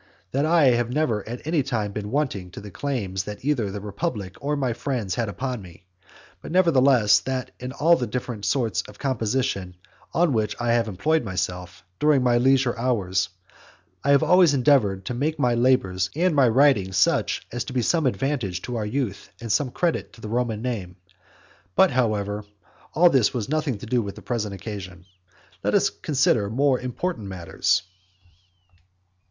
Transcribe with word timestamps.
That 0.31 0.47
I 0.47 0.65
have 0.71 0.89
never 0.91 1.23
at 1.29 1.45
any 1.45 1.61
time 1.61 1.91
been 1.91 2.09
wanting 2.09 2.49
to 2.53 2.59
the 2.59 2.71
claims 2.71 3.25
that 3.25 3.45
either 3.45 3.69
the 3.69 3.81
republic 3.81 4.35
or 4.41 4.55
my 4.55 4.73
friends 4.73 5.13
had 5.13 5.29
upon 5.29 5.61
me; 5.61 5.85
but 6.41 6.51
nevertheless 6.51 7.19
that 7.19 7.51
in 7.59 7.71
all 7.73 7.95
the 7.95 8.07
different 8.07 8.43
sorts 8.45 8.81
of 8.87 8.97
composition 8.97 9.75
on 10.11 10.33
which 10.33 10.55
I 10.59 10.71
have 10.73 10.87
employed 10.87 11.23
myself, 11.23 11.83
during 11.99 12.23
my 12.23 12.39
leisure 12.39 12.75
hours, 12.79 13.29
I 14.03 14.09
have 14.09 14.23
always 14.23 14.55
endeavoured 14.55 15.05
to 15.05 15.13
make 15.13 15.37
my 15.37 15.53
labours 15.53 16.09
and 16.15 16.33
my 16.35 16.49
writings 16.49 16.97
such 16.97 17.45
as 17.51 17.63
to 17.65 17.73
be 17.73 17.83
some 17.83 18.07
advantage 18.07 18.63
to 18.63 18.77
our 18.77 18.85
youth, 18.87 19.29
and 19.39 19.51
some 19.51 19.69
credit 19.69 20.13
to 20.13 20.21
the 20.21 20.29
Roman 20.29 20.63
name. 20.63 20.95
But, 21.75 21.91
however, 21.91 22.43
all 22.95 23.11
this 23.11 23.29
has 23.29 23.49
nothing 23.49 23.77
to 23.77 23.85
do 23.85 24.01
with 24.01 24.15
the 24.15 24.23
present 24.23 24.55
occasion. 24.55 25.05
Let 25.63 25.75
us 25.75 25.91
consider 25.91 26.49
more 26.49 26.79
important 26.79 27.27
matters. 27.27 27.83